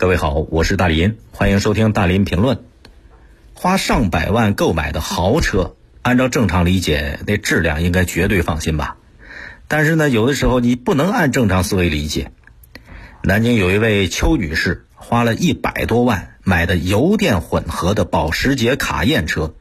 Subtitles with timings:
[0.00, 2.60] 各位好，我是大林，欢迎收听大林评论。
[3.52, 8.96] 花上百万购买的豪车，按照正常理解，那质量应该绝对放心吧？
[9.66, 12.30] 但是呢，有的时候你不能按正常思维理解。
[13.24, 19.54] 南京有一位邱女士，花了一百多万买的油电混合的保时捷卡宴车，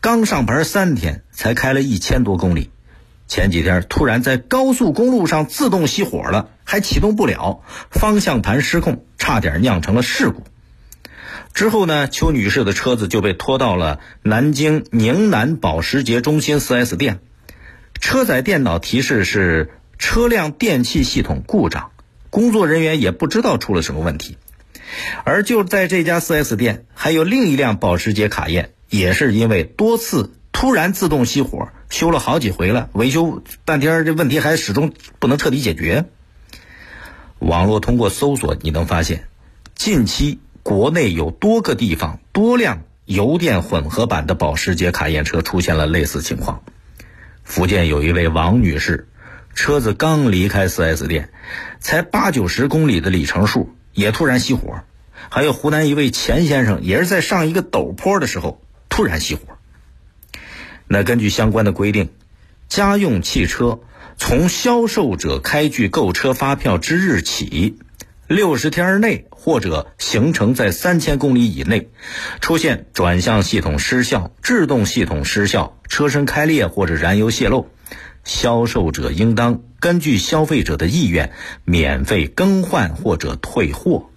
[0.00, 2.70] 刚上牌三天，才开了一千多公里。
[3.26, 10.42] 前几天突然在高速公路上自动熄火了，还启动不了，方向盘失控，差点酿成了事故。
[11.54, 17.20] 之后呢，邱女士的车子就被拖到了南京宁南保时捷中心 4S 店，
[18.00, 21.92] 车载电脑提示是车辆电气系统故障，
[22.30, 24.38] 工作人员也不知道出了什么问题。
[25.22, 30.32] 而就在这家 4S 店，还有另一辆保时捷卡宴，也是因为多次。
[30.50, 36.06] 突然自动熄火，修了好几回了，维修半天，这问题还始终不能彻底解决。
[37.42, 39.24] 网络通过搜索，你能发现，
[39.74, 46.62] 近期国内有多个地方多辆油电混合版的保时捷卡宴车出现了类似情况。
[47.42, 49.08] 福建有一位王女士，
[49.54, 51.30] 车子刚离开 4S 店，
[51.80, 54.82] 才八九十公里的里程数，也突然熄火。
[55.28, 59.40] 还有湖南一位钱先生，也是在上一个陡坡的时候突然熄火。
[60.86, 62.10] 那根据相关的规定，
[62.68, 63.80] 家用汽车
[64.16, 67.76] 从销售者开具购车发票之日起，
[68.28, 71.88] 六十天内或者行程在三千公里以内，
[72.40, 77.68] 出现转向系统失效、制动系统失效、车身开裂或者燃油泄漏，
[78.24, 81.32] 销售者应当根据消费者的意愿
[81.64, 84.08] 免费更换或者退货。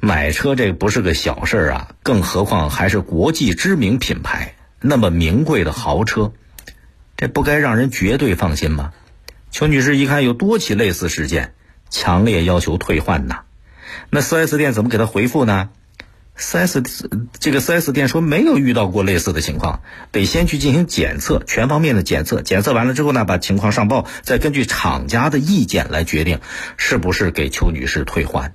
[0.00, 4.54] 买车这不是个小事儿啊，更何况还是国际知名品牌。
[4.80, 6.32] 那么名贵的豪车，
[7.18, 8.92] 这不该让人绝对放心吗？
[9.50, 11.52] 邱女士一看有多起类似事件，
[11.90, 13.40] 强烈要求退换呐。
[14.08, 15.70] 那 4S 店怎么给她回复呢
[16.38, 16.80] ？4S
[17.40, 22.40] 这个 4S 店说没有遇到过类似的情况，得先去进行检测，全方面的检测。
[22.40, 26.38] 检测完了之后呢，把情况上报，再根据厂家的意见来决定
[26.76, 28.54] 是不是给邱女士退换。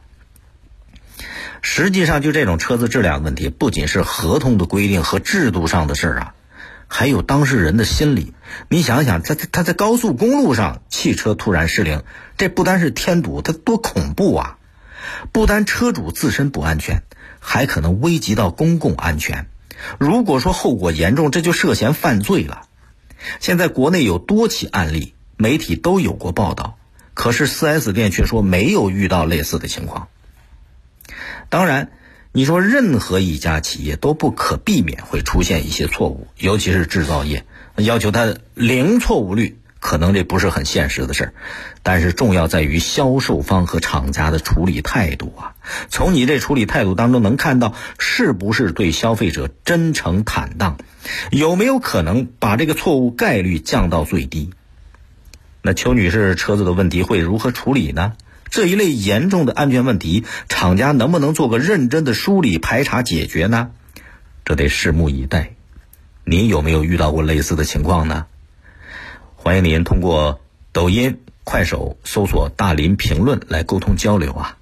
[1.61, 6.33] 实际上，就这种车子质量问题，不仅是合同的规定和制度上的事儿啊，
[6.95, 8.35] 还有当事人的心理。
[8.69, 12.03] 你想想，他他在高速公路上，汽车突然失灵，
[12.37, 14.57] 这不单是添堵，它多恐怖啊！
[15.31, 17.01] 不单车主自身不安全，
[17.39, 19.47] 还可能危及到公共安全。
[19.97, 22.67] 如果说后果严重，这就涉嫌犯罪了。
[23.39, 26.77] 现在国内有多起案例，媒体都有过报道，
[27.15, 30.09] 可是 4S 店却说没有遇到类似的情况。
[31.49, 31.91] 当然，
[32.35, 37.45] 你说任何一家企业都不可避免会出现一些错误，尤其是制造业，
[37.75, 41.33] 要求它零错误率，可能这不是很现实的事儿。
[41.83, 45.53] 但是重要在于销售方和厂家的处理态度啊。
[45.89, 50.79] 从你这处理态度当中能看到，是不是对消费者真诚坦荡，
[51.29, 54.49] 有没有可能把这个错误概率降到最低？
[55.61, 58.13] 那邱女士车子的问题会如何处理呢？
[58.53, 63.71] 这一类严重的安全问题，厂家能不能做个认真的梳理、排查、解决呢？
[64.45, 65.55] 这得拭目以待。
[66.23, 68.27] 您有没有遇到过类似的情况呢？
[69.33, 70.39] 欢迎您通过
[70.71, 74.55] 抖音、快手搜索“大林评论”来沟通交流啊。